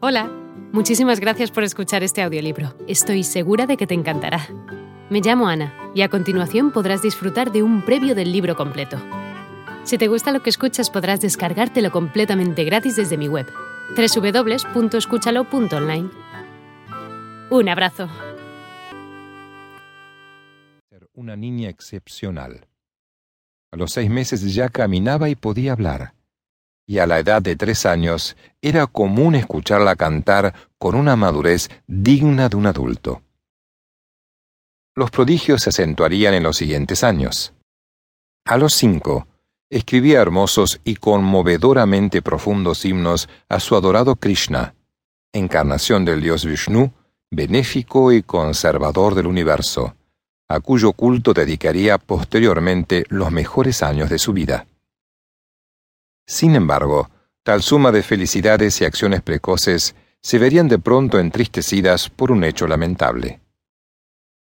Hola, 0.00 0.30
muchísimas 0.72 1.18
gracias 1.18 1.50
por 1.50 1.64
escuchar 1.64 2.04
este 2.04 2.22
audiolibro. 2.22 2.72
Estoy 2.86 3.24
segura 3.24 3.66
de 3.66 3.76
que 3.76 3.88
te 3.88 3.94
encantará. 3.94 4.46
Me 5.10 5.20
llamo 5.20 5.48
Ana 5.48 5.74
y 5.92 6.02
a 6.02 6.08
continuación 6.08 6.70
podrás 6.70 7.02
disfrutar 7.02 7.50
de 7.50 7.64
un 7.64 7.84
previo 7.84 8.14
del 8.14 8.30
libro 8.30 8.54
completo. 8.54 8.96
Si 9.82 9.98
te 9.98 10.06
gusta 10.06 10.30
lo 10.30 10.40
que 10.40 10.50
escuchas 10.50 10.88
podrás 10.88 11.20
descargártelo 11.20 11.90
completamente 11.90 12.62
gratis 12.62 12.94
desde 12.94 13.16
mi 13.16 13.26
web, 13.26 13.48
www.escúchalo.online. 13.96 16.10
Un 17.50 17.68
abrazo. 17.68 18.08
Una 21.12 21.34
niña 21.34 21.70
excepcional. 21.70 22.68
A 23.72 23.76
los 23.76 23.90
seis 23.90 24.08
meses 24.08 24.54
ya 24.54 24.68
caminaba 24.68 25.28
y 25.28 25.34
podía 25.34 25.72
hablar 25.72 26.14
y 26.88 27.00
a 27.00 27.06
la 27.06 27.18
edad 27.18 27.42
de 27.42 27.54
tres 27.54 27.84
años 27.84 28.34
era 28.62 28.86
común 28.86 29.34
escucharla 29.34 29.94
cantar 29.94 30.54
con 30.78 30.94
una 30.94 31.16
madurez 31.16 31.68
digna 31.86 32.48
de 32.48 32.56
un 32.56 32.66
adulto. 32.66 33.20
Los 34.96 35.10
prodigios 35.10 35.62
se 35.62 35.68
acentuarían 35.68 36.32
en 36.32 36.42
los 36.42 36.56
siguientes 36.56 37.04
años. 37.04 37.52
A 38.46 38.56
los 38.56 38.72
cinco, 38.72 39.28
escribía 39.68 40.22
hermosos 40.22 40.80
y 40.82 40.96
conmovedoramente 40.96 42.22
profundos 42.22 42.86
himnos 42.86 43.28
a 43.50 43.60
su 43.60 43.76
adorado 43.76 44.16
Krishna, 44.16 44.74
encarnación 45.34 46.06
del 46.06 46.22
dios 46.22 46.46
Vishnu, 46.46 46.90
benéfico 47.30 48.12
y 48.12 48.22
conservador 48.22 49.14
del 49.14 49.26
universo, 49.26 49.94
a 50.48 50.60
cuyo 50.60 50.94
culto 50.94 51.34
dedicaría 51.34 51.98
posteriormente 51.98 53.04
los 53.10 53.30
mejores 53.30 53.82
años 53.82 54.08
de 54.08 54.18
su 54.18 54.32
vida. 54.32 54.66
Sin 56.28 56.54
embargo, 56.54 57.08
tal 57.42 57.62
suma 57.62 57.90
de 57.90 58.02
felicidades 58.02 58.82
y 58.82 58.84
acciones 58.84 59.22
precoces 59.22 59.94
se 60.20 60.38
verían 60.38 60.68
de 60.68 60.78
pronto 60.78 61.18
entristecidas 61.18 62.10
por 62.10 62.30
un 62.30 62.44
hecho 62.44 62.66
lamentable. 62.66 63.40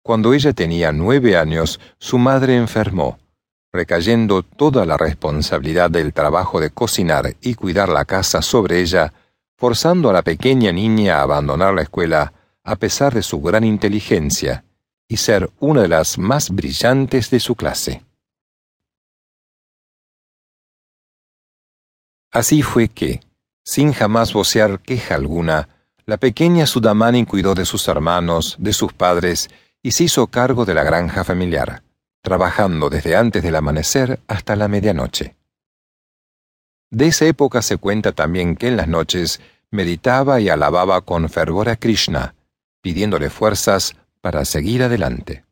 Cuando 0.02 0.32
ella 0.32 0.54
tenía 0.54 0.92
nueve 0.92 1.36
años, 1.36 1.78
su 1.98 2.16
madre 2.16 2.56
enfermó, 2.56 3.18
recayendo 3.70 4.42
toda 4.42 4.86
la 4.86 4.96
responsabilidad 4.96 5.90
del 5.90 6.14
trabajo 6.14 6.58
de 6.58 6.70
cocinar 6.70 7.36
y 7.42 7.54
cuidar 7.54 7.90
la 7.90 8.06
casa 8.06 8.40
sobre 8.40 8.80
ella, 8.80 9.12
forzando 9.58 10.08
a 10.08 10.14
la 10.14 10.22
pequeña 10.22 10.72
niña 10.72 11.18
a 11.18 11.22
abandonar 11.22 11.74
la 11.74 11.82
escuela 11.82 12.32
a 12.64 12.76
pesar 12.76 13.12
de 13.12 13.22
su 13.22 13.42
gran 13.42 13.64
inteligencia 13.64 14.64
y 15.06 15.18
ser 15.18 15.50
una 15.60 15.82
de 15.82 15.88
las 15.88 16.16
más 16.16 16.48
brillantes 16.48 17.28
de 17.28 17.40
su 17.40 17.54
clase. 17.54 18.07
Así 22.30 22.62
fue 22.62 22.88
que, 22.88 23.20
sin 23.64 23.92
jamás 23.92 24.32
vocear 24.32 24.80
queja 24.80 25.14
alguna, 25.14 25.68
la 26.06 26.16
pequeña 26.16 26.66
Sudamani 26.66 27.26
cuidó 27.26 27.54
de 27.54 27.64
sus 27.64 27.86
hermanos, 27.88 28.56
de 28.58 28.72
sus 28.72 28.92
padres, 28.92 29.48
y 29.82 29.92
se 29.92 30.04
hizo 30.04 30.26
cargo 30.26 30.64
de 30.64 30.74
la 30.74 30.82
granja 30.82 31.24
familiar, 31.24 31.82
trabajando 32.22 32.90
desde 32.90 33.16
antes 33.16 33.42
del 33.42 33.56
amanecer 33.56 34.20
hasta 34.26 34.56
la 34.56 34.68
medianoche. 34.68 35.36
De 36.90 37.06
esa 37.06 37.26
época 37.26 37.62
se 37.62 37.76
cuenta 37.76 38.12
también 38.12 38.56
que 38.56 38.68
en 38.68 38.76
las 38.76 38.88
noches 38.88 39.40
meditaba 39.70 40.40
y 40.40 40.48
alababa 40.48 41.02
con 41.02 41.28
fervor 41.28 41.68
a 41.68 41.76
Krishna, 41.76 42.34
pidiéndole 42.80 43.28
fuerzas 43.28 43.94
para 44.20 44.44
seguir 44.44 44.82
adelante. 44.82 45.44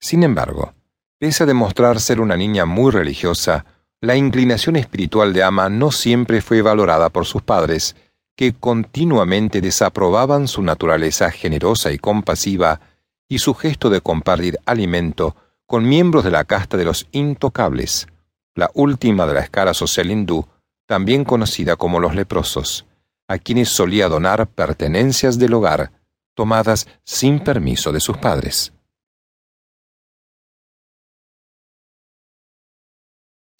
Sin 0.00 0.22
embargo, 0.22 0.74
pese 1.18 1.42
a 1.42 1.46
demostrar 1.46 2.00
ser 2.00 2.20
una 2.20 2.36
niña 2.36 2.64
muy 2.64 2.92
religiosa, 2.92 3.66
la 4.00 4.16
inclinación 4.16 4.76
espiritual 4.76 5.32
de 5.32 5.42
Ama 5.42 5.68
no 5.68 5.92
siempre 5.92 6.40
fue 6.40 6.62
valorada 6.62 7.10
por 7.10 7.26
sus 7.26 7.42
padres, 7.42 7.96
que 8.34 8.54
continuamente 8.54 9.60
desaprobaban 9.60 10.48
su 10.48 10.62
naturaleza 10.62 11.30
generosa 11.30 11.92
y 11.92 11.98
compasiva 11.98 12.80
y 13.28 13.38
su 13.38 13.54
gesto 13.54 13.90
de 13.90 14.00
compartir 14.00 14.58
alimento 14.64 15.36
con 15.66 15.86
miembros 15.86 16.24
de 16.24 16.30
la 16.30 16.44
casta 16.44 16.76
de 16.76 16.84
los 16.84 17.06
intocables, 17.12 18.08
la 18.54 18.70
última 18.74 19.26
de 19.26 19.34
la 19.34 19.40
escala 19.40 19.74
social 19.74 20.10
hindú, 20.10 20.46
también 20.86 21.24
conocida 21.24 21.76
como 21.76 22.00
los 22.00 22.14
leprosos, 22.14 22.86
a 23.28 23.38
quienes 23.38 23.68
solía 23.68 24.08
donar 24.08 24.48
pertenencias 24.48 25.38
del 25.38 25.54
hogar, 25.54 25.92
tomadas 26.34 26.88
sin 27.04 27.38
permiso 27.38 27.92
de 27.92 28.00
sus 28.00 28.16
padres. 28.16 28.72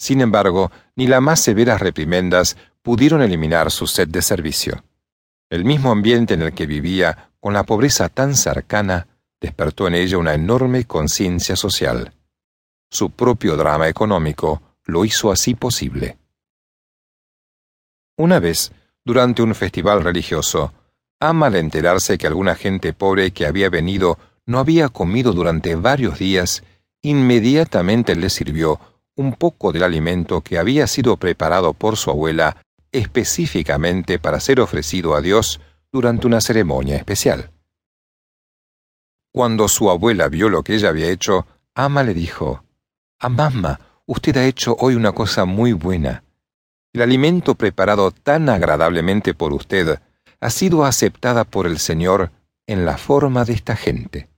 Sin 0.00 0.22
embargo, 0.22 0.72
ni 0.96 1.06
las 1.06 1.20
más 1.20 1.40
severas 1.40 1.78
reprimendas 1.78 2.56
pudieron 2.80 3.20
eliminar 3.20 3.70
su 3.70 3.86
sed 3.86 4.08
de 4.08 4.22
servicio. 4.22 4.82
El 5.50 5.66
mismo 5.66 5.92
ambiente 5.92 6.32
en 6.32 6.40
el 6.40 6.54
que 6.54 6.64
vivía, 6.64 7.32
con 7.38 7.52
la 7.52 7.64
pobreza 7.64 8.08
tan 8.08 8.34
cercana, 8.34 9.08
despertó 9.42 9.88
en 9.88 9.96
ella 9.96 10.16
una 10.16 10.32
enorme 10.32 10.86
conciencia 10.86 11.54
social. 11.54 12.14
Su 12.88 13.10
propio 13.10 13.58
drama 13.58 13.88
económico 13.88 14.62
lo 14.84 15.04
hizo 15.04 15.30
así 15.30 15.54
posible. 15.54 16.16
Una 18.16 18.40
vez, 18.40 18.72
durante 19.04 19.42
un 19.42 19.54
festival 19.54 20.02
religioso, 20.02 20.72
Ama 21.22 21.48
al 21.48 21.56
enterarse 21.56 22.16
que 22.16 22.26
alguna 22.26 22.54
gente 22.54 22.94
pobre 22.94 23.32
que 23.32 23.44
había 23.44 23.68
venido 23.68 24.18
no 24.46 24.60
había 24.60 24.88
comido 24.88 25.34
durante 25.34 25.74
varios 25.74 26.18
días, 26.18 26.62
inmediatamente 27.02 28.16
le 28.16 28.30
sirvió 28.30 28.80
un 29.20 29.34
poco 29.34 29.70
del 29.70 29.82
alimento 29.82 30.40
que 30.40 30.58
había 30.58 30.86
sido 30.86 31.18
preparado 31.18 31.74
por 31.74 31.98
su 31.98 32.10
abuela 32.10 32.56
específicamente 32.90 34.18
para 34.18 34.40
ser 34.40 34.60
ofrecido 34.60 35.14
a 35.14 35.20
Dios 35.20 35.60
durante 35.92 36.26
una 36.26 36.40
ceremonia 36.40 36.96
especial. 36.96 37.50
Cuando 39.30 39.68
su 39.68 39.90
abuela 39.90 40.28
vio 40.28 40.48
lo 40.48 40.62
que 40.62 40.74
ella 40.74 40.88
había 40.88 41.10
hecho, 41.10 41.46
Ama 41.74 42.02
le 42.02 42.14
dijo, 42.14 42.64
mamá, 43.28 43.78
usted 44.06 44.34
ha 44.38 44.46
hecho 44.46 44.74
hoy 44.80 44.94
una 44.94 45.12
cosa 45.12 45.44
muy 45.44 45.74
buena. 45.74 46.24
El 46.94 47.02
alimento 47.02 47.54
preparado 47.56 48.12
tan 48.12 48.48
agradablemente 48.48 49.34
por 49.34 49.52
usted 49.52 50.00
ha 50.40 50.50
sido 50.50 50.86
aceptada 50.86 51.44
por 51.44 51.66
el 51.66 51.78
Señor 51.78 52.32
en 52.66 52.86
la 52.86 52.96
forma 52.96 53.44
de 53.44 53.52
esta 53.52 53.76
gente. 53.76 54.29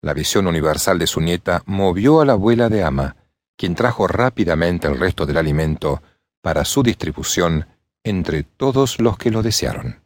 La 0.00 0.14
visión 0.14 0.46
universal 0.46 0.98
de 0.98 1.06
su 1.06 1.20
nieta 1.20 1.62
movió 1.66 2.20
a 2.20 2.24
la 2.24 2.34
abuela 2.34 2.68
de 2.68 2.84
Ama, 2.84 3.16
quien 3.56 3.74
trajo 3.74 4.06
rápidamente 4.06 4.86
el 4.86 4.98
resto 4.98 5.26
del 5.26 5.36
alimento 5.36 6.02
para 6.40 6.64
su 6.64 6.82
distribución 6.82 7.66
entre 8.04 8.44
todos 8.44 9.00
los 9.00 9.18
que 9.18 9.30
lo 9.30 9.42
desearon. 9.42 10.00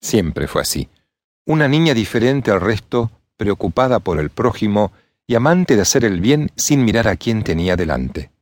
Siempre 0.00 0.48
fue 0.48 0.62
así. 0.62 0.88
Una 1.46 1.68
niña 1.68 1.94
diferente 1.94 2.50
al 2.50 2.60
resto, 2.60 3.10
preocupada 3.36 4.00
por 4.00 4.18
el 4.18 4.30
prójimo 4.30 4.92
y 5.26 5.36
amante 5.36 5.76
de 5.76 5.82
hacer 5.82 6.04
el 6.04 6.20
bien 6.20 6.50
sin 6.56 6.84
mirar 6.84 7.06
a 7.06 7.16
quién 7.16 7.44
tenía 7.44 7.76
delante. 7.76 8.32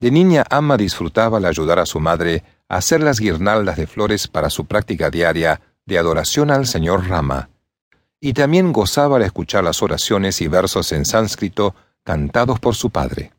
De 0.00 0.10
niña 0.10 0.44
Ama 0.50 0.76
disfrutaba 0.76 1.38
al 1.38 1.44
ayudar 1.44 1.78
a 1.78 1.86
su 1.86 2.00
madre 2.00 2.42
a 2.68 2.76
hacer 2.78 3.00
las 3.00 3.20
guirnaldas 3.20 3.76
de 3.76 3.86
flores 3.86 4.26
para 4.26 4.50
su 4.50 4.66
práctica 4.66 5.08
diaria 5.08 5.60
de 5.86 5.98
adoración 5.98 6.50
al 6.50 6.66
señor 6.66 7.08
Rama, 7.08 7.50
y 8.24 8.32
también 8.32 8.72
gozaba 8.72 9.16
al 9.16 9.22
escuchar 9.22 9.64
las 9.64 9.82
oraciones 9.82 10.40
y 10.40 10.48
versos 10.48 10.92
en 10.92 11.04
sánscrito 11.04 11.74
cantados 12.04 12.58
por 12.58 12.74
su 12.74 12.88
padre. 12.88 13.34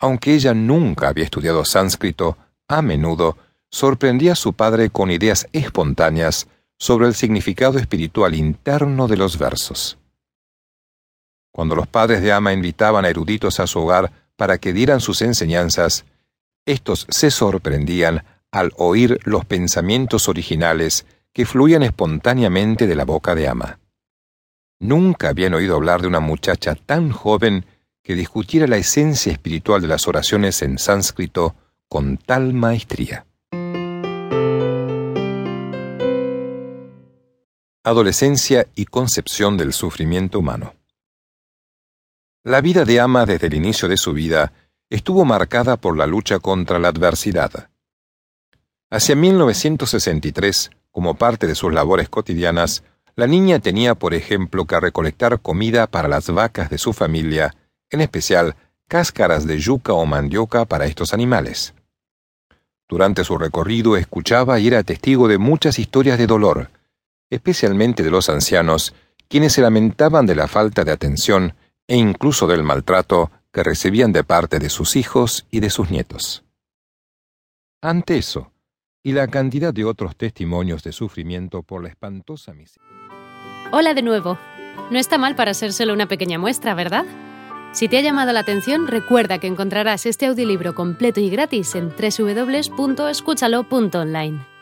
Aunque 0.00 0.34
ella 0.34 0.52
nunca 0.52 1.06
había 1.06 1.22
estudiado 1.22 1.64
sánscrito, 1.64 2.36
a 2.66 2.82
menudo 2.82 3.38
sorprendía 3.70 4.32
a 4.32 4.34
su 4.34 4.54
padre 4.54 4.90
con 4.90 5.12
ideas 5.12 5.46
espontáneas 5.52 6.48
sobre 6.76 7.06
el 7.06 7.14
significado 7.14 7.78
espiritual 7.78 8.34
interno 8.34 9.06
de 9.06 9.16
los 9.16 9.38
versos. 9.38 9.96
Cuando 11.52 11.76
los 11.76 11.86
padres 11.86 12.22
de 12.22 12.32
Ama 12.32 12.52
invitaban 12.52 13.04
a 13.04 13.10
eruditos 13.10 13.60
a 13.60 13.68
su 13.68 13.78
hogar 13.78 14.10
para 14.34 14.58
que 14.58 14.72
dieran 14.72 14.98
sus 14.98 15.22
enseñanzas, 15.22 16.04
estos 16.64 17.06
se 17.10 17.30
sorprendían 17.30 18.24
al 18.50 18.72
oír 18.76 19.20
los 19.22 19.44
pensamientos 19.44 20.28
originales 20.28 21.06
que 21.36 21.44
fluían 21.44 21.82
espontáneamente 21.82 22.86
de 22.86 22.94
la 22.94 23.04
boca 23.04 23.34
de 23.34 23.46
Ama. 23.46 23.78
Nunca 24.80 25.28
habían 25.28 25.52
oído 25.52 25.76
hablar 25.76 26.00
de 26.00 26.08
una 26.08 26.18
muchacha 26.18 26.74
tan 26.74 27.10
joven 27.10 27.66
que 28.02 28.14
discutiera 28.14 28.66
la 28.66 28.78
esencia 28.78 29.32
espiritual 29.32 29.82
de 29.82 29.88
las 29.88 30.08
oraciones 30.08 30.62
en 30.62 30.78
sánscrito 30.78 31.54
con 31.90 32.16
tal 32.16 32.54
maestría. 32.54 33.26
Adolescencia 37.84 38.68
y 38.74 38.86
concepción 38.86 39.58
del 39.58 39.74
sufrimiento 39.74 40.38
humano. 40.38 40.72
La 42.44 42.62
vida 42.62 42.86
de 42.86 42.98
Ama 42.98 43.26
desde 43.26 43.48
el 43.48 43.54
inicio 43.54 43.88
de 43.90 43.98
su 43.98 44.14
vida 44.14 44.54
estuvo 44.88 45.26
marcada 45.26 45.76
por 45.76 45.98
la 45.98 46.06
lucha 46.06 46.38
contra 46.38 46.78
la 46.78 46.88
adversidad. 46.88 47.68
Hacia 48.88 49.16
1963, 49.16 50.70
como 50.96 51.12
parte 51.12 51.46
de 51.46 51.54
sus 51.54 51.74
labores 51.74 52.08
cotidianas, 52.08 52.82
la 53.16 53.26
niña 53.26 53.58
tenía, 53.58 53.94
por 53.94 54.14
ejemplo, 54.14 54.64
que 54.64 54.80
recolectar 54.80 55.40
comida 55.40 55.86
para 55.86 56.08
las 56.08 56.30
vacas 56.30 56.70
de 56.70 56.78
su 56.78 56.94
familia, 56.94 57.54
en 57.90 58.00
especial 58.00 58.56
cáscaras 58.88 59.46
de 59.46 59.58
yuca 59.58 59.92
o 59.92 60.06
mandioca 60.06 60.64
para 60.64 60.86
estos 60.86 61.12
animales. 61.12 61.74
Durante 62.88 63.24
su 63.24 63.36
recorrido 63.36 63.98
escuchaba 63.98 64.58
y 64.58 64.68
era 64.68 64.82
testigo 64.84 65.28
de 65.28 65.36
muchas 65.36 65.78
historias 65.78 66.16
de 66.16 66.26
dolor, 66.26 66.70
especialmente 67.28 68.02
de 68.02 68.10
los 68.10 68.30
ancianos, 68.30 68.94
quienes 69.28 69.52
se 69.52 69.60
lamentaban 69.60 70.24
de 70.24 70.34
la 70.34 70.48
falta 70.48 70.82
de 70.82 70.92
atención 70.92 71.56
e 71.86 71.96
incluso 71.96 72.46
del 72.46 72.62
maltrato 72.62 73.30
que 73.52 73.62
recibían 73.62 74.12
de 74.12 74.24
parte 74.24 74.58
de 74.58 74.70
sus 74.70 74.96
hijos 74.96 75.44
y 75.50 75.60
de 75.60 75.68
sus 75.68 75.90
nietos. 75.90 76.42
Ante 77.82 78.16
eso, 78.16 78.50
y 79.06 79.12
la 79.12 79.28
cantidad 79.28 79.72
de 79.72 79.84
otros 79.84 80.16
testimonios 80.16 80.82
de 80.82 80.90
sufrimiento 80.90 81.62
por 81.62 81.80
la 81.80 81.88
espantosa 81.88 82.52
miseria. 82.54 82.90
Hola 83.70 83.94
de 83.94 84.02
nuevo. 84.02 84.36
No 84.90 84.98
está 84.98 85.16
mal 85.16 85.36
para 85.36 85.54
ser 85.54 85.72
solo 85.72 85.92
una 85.92 86.08
pequeña 86.08 86.40
muestra, 86.40 86.74
¿verdad? 86.74 87.04
Si 87.70 87.86
te 87.86 87.98
ha 87.98 88.00
llamado 88.00 88.32
la 88.32 88.40
atención, 88.40 88.88
recuerda 88.88 89.38
que 89.38 89.46
encontrarás 89.46 90.06
este 90.06 90.26
audiolibro 90.26 90.74
completo 90.74 91.20
y 91.20 91.30
gratis 91.30 91.76
en 91.76 91.90
www.escúchalo.online. 91.90 94.55